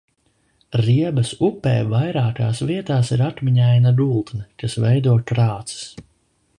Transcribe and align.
Riebas 0.83 1.33
upē 1.47 1.73
vairākās 1.91 2.63
vietās 2.71 3.13
ir 3.17 3.23
akmeņaina 3.27 3.95
gultne, 4.01 4.45
kas 4.63 4.79
veido 4.87 5.19
krāces. 5.33 5.87